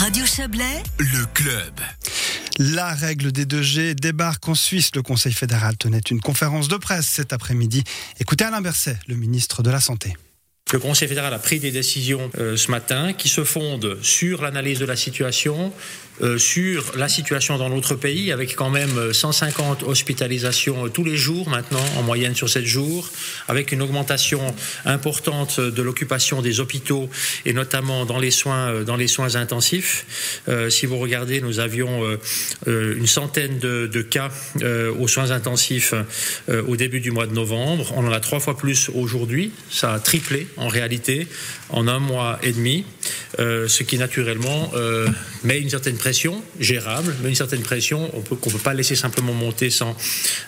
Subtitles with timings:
[0.00, 1.72] Radio Chablais, Le club.
[2.58, 4.90] La règle des 2G débarque en Suisse.
[4.94, 7.82] Le Conseil fédéral tenait une conférence de presse cet après-midi.
[8.20, 10.14] Écoutez Alain Berset, le ministre de la Santé.
[10.70, 14.80] Le Conseil fédéral a pris des décisions euh, ce matin qui se fondent sur l'analyse
[14.80, 15.72] de la situation,
[16.22, 21.48] euh, sur la situation dans notre pays, avec quand même 150 hospitalisations tous les jours
[21.48, 23.10] maintenant, en moyenne sur 7 jours,
[23.48, 27.08] avec une augmentation importante de l'occupation des hôpitaux
[27.44, 30.40] et notamment dans les soins, euh, dans les soins intensifs.
[30.48, 32.18] Euh, si vous regardez, nous avions euh,
[32.68, 34.30] euh, une centaine de, de cas
[34.62, 35.94] euh, aux soins intensifs
[36.48, 37.92] euh, au début du mois de novembre.
[37.96, 39.52] On en a trois fois plus aujourd'hui.
[39.70, 41.26] Ça a triplé en réalité
[41.70, 42.84] en un mois et demi,
[43.38, 45.08] euh, ce qui naturellement euh,
[45.44, 49.32] met une certaine pression, gérable, mais une certaine pression qu'on ne peut pas laisser simplement
[49.32, 49.96] monter sans,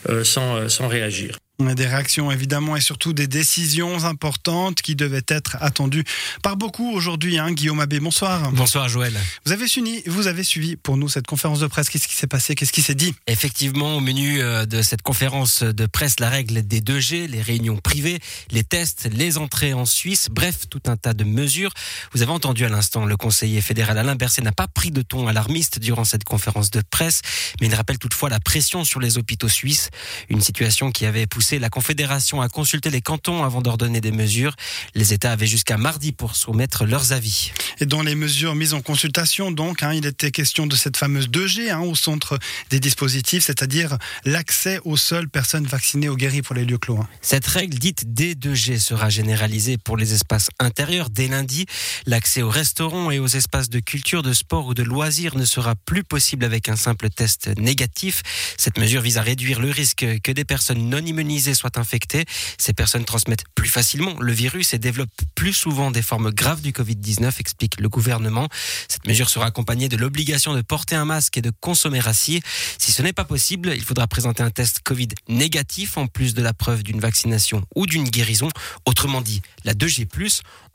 [0.09, 1.37] euh, euh, sans réagir.
[1.61, 6.05] Des réactions évidemment et surtout des décisions importantes qui devaient être attendues
[6.41, 7.37] par beaucoup aujourd'hui.
[7.37, 7.51] Hein.
[7.51, 8.53] Guillaume Abbé, bonsoir.
[8.53, 9.13] Bonsoir Joël.
[9.45, 11.91] Vous avez, suivi, vous avez suivi pour nous cette conférence de presse.
[11.91, 12.55] Qu'est-ce qui s'est passé?
[12.55, 13.13] Qu'est-ce qui s'est dit?
[13.27, 17.77] Effectivement, au menu euh, de cette conférence de presse, la règle des 2G, les réunions
[17.77, 18.21] privées,
[18.53, 21.73] les tests, les entrées en Suisse, bref, tout un tas de mesures.
[22.13, 25.27] Vous avez entendu à l'instant, le conseiller fédéral Alain Berset n'a pas pris de ton
[25.27, 27.21] alarmiste durant cette conférence de presse,
[27.61, 29.91] mais il rappelle toutefois la pression sur les hôpitaux suisses,
[30.29, 34.55] une situation qui avait poussé la Confédération à consulter les cantons avant d'ordonner des mesures.
[34.95, 37.53] Les États avaient jusqu'à mardi pour soumettre leurs avis.
[37.81, 41.29] Et dans les mesures mises en consultation, donc, hein, il était question de cette fameuse
[41.31, 42.39] 2G hein, au centre
[42.69, 46.99] des dispositifs, c'est-à-dire l'accès aux seules personnes vaccinées ou guéries pour les lieux clos.
[46.99, 47.09] hein.
[47.23, 51.65] Cette règle dite D2G sera généralisée pour les espaces intérieurs dès lundi.
[52.05, 55.77] L'accès aux restaurants et aux espaces de culture, de sport ou de loisirs ne sera
[55.77, 58.23] plus possible avec un simple test négatif.
[58.57, 62.25] Cette mesure vise à réduire le risque que des personnes non immunisées soient infectées.
[62.59, 66.73] Ces personnes transmettent plus facilement le virus et développent plus souvent des formes graves du
[66.73, 68.49] Covid-19, explique le gouvernement.
[68.89, 72.43] Cette mesure sera accompagnée de l'obligation de porter un masque et de consommer assis.
[72.79, 76.43] Si ce n'est pas possible, il faudra présenter un test Covid négatif en plus de
[76.43, 78.49] la preuve d'une vaccination ou d'une guérison.
[78.85, 80.07] Autrement dit, la 2G+,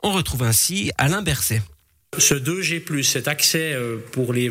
[0.02, 1.62] on retrouve ainsi Alain Berset.
[2.18, 4.50] Ce 2G+, cet accès euh, pour les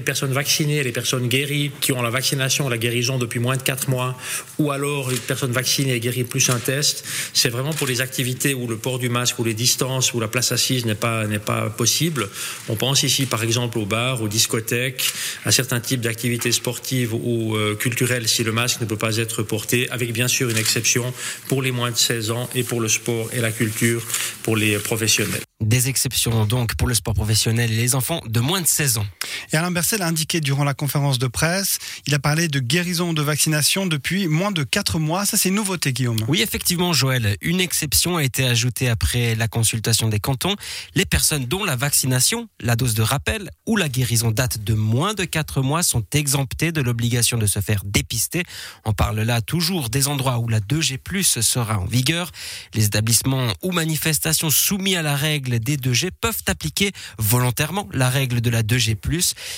[0.00, 3.88] personnes vaccinées, les personnes guéries qui ont la vaccination, la guérison depuis moins de 4
[3.88, 4.16] mois,
[4.58, 8.54] ou alors les personnes vaccinées et guéries plus un test, c'est vraiment pour les activités
[8.54, 11.38] où le port du masque, ou les distances, où la place assise n'est pas, n'est
[11.38, 12.28] pas possible.
[12.68, 15.04] On pense ici par exemple aux bars, aux discothèques,
[15.44, 19.42] à certains types d'activités sportives ou euh, culturelles si le masque ne peut pas être
[19.42, 21.12] porté, avec bien sûr une exception
[21.48, 24.02] pour les moins de 16 ans et pour le sport et la culture
[24.42, 25.42] pour les professionnels.
[25.62, 29.06] Des exceptions donc pour le sport professionnel et les enfants de moins de 16 ans.
[29.52, 31.78] Et Alain Berset l'a indiqué durant la conférence de presse.
[32.06, 35.26] Il a parlé de guérison de vaccination depuis moins de 4 mois.
[35.26, 36.24] Ça, c'est une nouveauté, Guillaume.
[36.28, 40.56] Oui, effectivement, Joël, une exception a été ajoutée après la consultation des cantons.
[40.94, 45.14] Les personnes dont la vaccination, la dose de rappel ou la guérison date de moins
[45.14, 48.42] de 4 mois sont exemptées de l'obligation de se faire dépister.
[48.84, 52.30] On parle là toujours des endroits où la 2G+, sera en vigueur.
[52.74, 56.81] Les établissements ou manifestations soumis à la règle des 2G peuvent appliquer
[57.18, 58.96] volontairement la règle de la 2G+.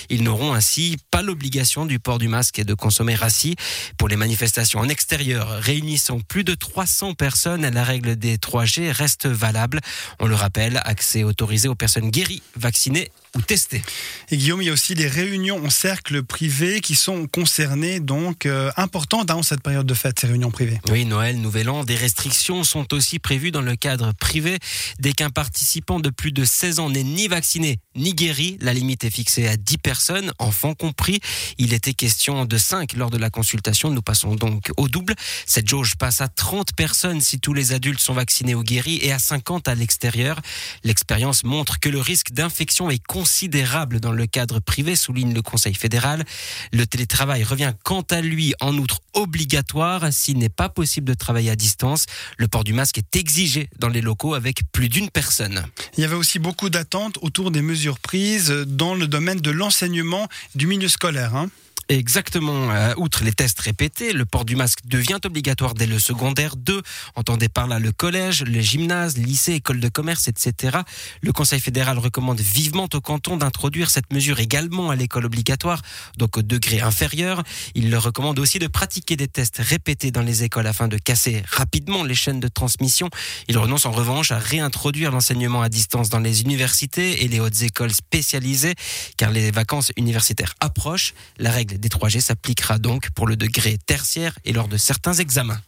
[0.09, 3.55] Ils n'auront ainsi pas l'obligation du port du masque et de consommer assis.
[3.97, 9.27] Pour les manifestations en extérieur réunissant plus de 300 personnes, la règle des 3G reste
[9.27, 9.79] valable.
[10.19, 13.83] On le rappelle, accès autorisé aux personnes guéries, vaccinées ou testées.
[14.31, 18.45] Et Guillaume, il y a aussi les réunions en cercle privé qui sont concernées, donc
[18.45, 20.79] euh, importantes dans cette période de fête, ces réunions privées.
[20.89, 24.57] Oui, Noël, Nouvel An, des restrictions sont aussi prévues dans le cadre privé.
[24.99, 29.03] Dès qu'un participant de plus de 16 ans n'est ni vacciné ni guéri, la limite
[29.05, 31.19] est fixée à 10 personnes, enfants compris.
[31.57, 33.89] Il était question de 5 lors de la consultation.
[33.89, 35.15] Nous passons donc au double.
[35.45, 39.11] Cette jauge passe à 30 personnes si tous les adultes sont vaccinés ou guéris et
[39.11, 40.41] à 50 à l'extérieur.
[40.83, 45.73] L'expérience montre que le risque d'infection est considérable dans le cadre privé, souligne le Conseil
[45.73, 46.25] fédéral.
[46.71, 51.49] Le télétravail revient quant à lui en outre obligatoire s'il n'est pas possible de travailler
[51.49, 52.05] à distance.
[52.37, 55.65] Le port du masque est exigé dans les locaux avec plus d'une personne.
[55.97, 60.27] Il y avait aussi beaucoup d'attentes autour des mesures prises dans le domaine de l'enseignement
[60.53, 61.35] du milieu scolaire.
[61.35, 61.49] hein.
[61.87, 62.71] Exactement.
[62.71, 66.81] Euh, outre les tests répétés, le port du masque devient obligatoire dès le secondaire 2.
[67.15, 70.79] Entendez par là le collège, le gymnase, lycée, école de commerce, etc.
[71.21, 75.83] Le Conseil fédéral recommande vivement au canton d'introduire cette mesure également à l'école obligatoire,
[76.17, 77.43] donc au degré inférieur.
[77.75, 81.43] Il leur recommande aussi de pratiquer des tests répétés dans les écoles afin de casser
[81.47, 83.11] rapidement les chaînes de transmission.
[83.47, 87.61] Il renonce en revanche à réintroduire l'enseignement à distance dans les universités et les hautes
[87.61, 88.73] écoles spécialisées,
[89.17, 91.13] car les vacances universitaires approchent.
[91.37, 95.59] La règle des 3G s'appliquera donc pour le degré tertiaire et lors de certains examens.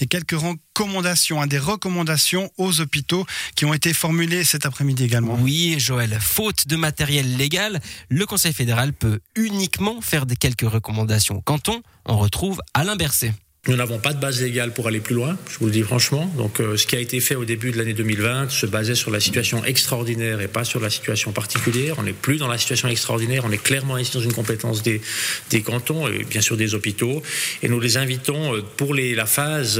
[0.00, 5.38] Et quelques recommandations, hein, des recommandations aux hôpitaux qui ont été formulées cet après-midi également.
[5.40, 11.36] Oui, Joël, faute de matériel légal, le Conseil fédéral peut uniquement faire des quelques recommandations
[11.36, 11.82] au canton.
[12.06, 13.32] On retrouve Alain Berset.
[13.68, 16.32] Nous n'avons pas de base légale pour aller plus loin, je vous le dis franchement.
[16.38, 19.10] Donc, euh, ce qui a été fait au début de l'année 2020 se basait sur
[19.10, 21.96] la situation extraordinaire et pas sur la situation particulière.
[21.98, 25.02] On n'est plus dans la situation extraordinaire, on est clairement ici dans une compétence des,
[25.50, 27.22] des cantons et bien sûr des hôpitaux.
[27.62, 29.78] Et nous les invitons euh, pour les, la phase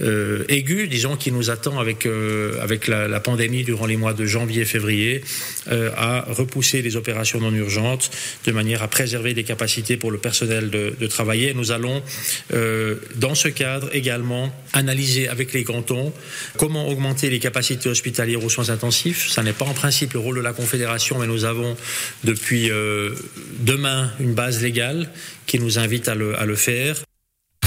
[0.00, 4.12] euh, aiguë, disons, qui nous attend avec, euh, avec la, la, pandémie durant les mois
[4.12, 5.24] de janvier et février,
[5.72, 8.12] euh, à repousser les opérations non urgentes
[8.46, 11.52] de manière à préserver les capacités pour le personnel de, de travailler.
[11.52, 12.00] Nous allons
[13.16, 16.12] dans ce cadre également analyser avec les cantons
[16.56, 19.28] comment augmenter les capacités hospitalières aux soins intensifs.
[19.30, 21.76] Ça n'est pas en principe le rôle de la Confédération, mais nous avons
[22.24, 23.14] depuis euh,
[23.60, 25.10] demain une base légale
[25.46, 27.02] qui nous invite à le, à le faire.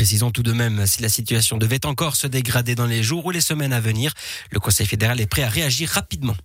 [0.01, 3.29] Précisons tout de même, si la situation devait encore se dégrader dans les jours ou
[3.29, 4.15] les semaines à venir,
[4.49, 6.35] le Conseil fédéral est prêt à réagir rapidement.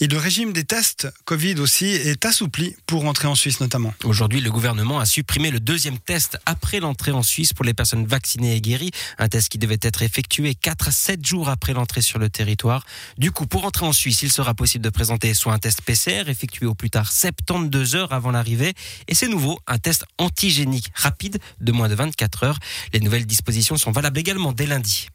[0.00, 3.94] Et le régime des tests Covid aussi est assoupli pour entrer en Suisse notamment.
[4.04, 8.04] Aujourd'hui, le gouvernement a supprimé le deuxième test après l'entrée en Suisse pour les personnes
[8.04, 8.90] vaccinées et guéries.
[9.16, 12.84] Un test qui devait être effectué 4 à 7 jours après l'entrée sur le territoire.
[13.16, 16.24] Du coup, pour entrer en Suisse, il sera possible de présenter soit un test PCR
[16.28, 18.74] effectué au plus tard 72 heures avant l'arrivée
[19.08, 22.58] et c'est nouveau, un test antigénique rapide de moins de 24 heures.
[22.92, 25.08] Les nouvelles dispositions sont valables également dès lundi.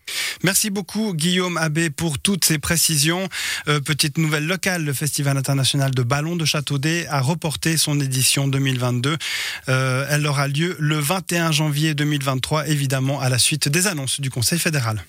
[0.43, 3.27] Merci beaucoup Guillaume Abbé pour toutes ces précisions.
[3.67, 8.47] Euh, petite nouvelle locale le Festival international de ballon de Châteaudet a reporté son édition
[8.47, 9.17] 2022.
[9.69, 14.29] Euh, elle aura lieu le 21 janvier 2023, évidemment à la suite des annonces du
[14.29, 15.03] Conseil fédéral.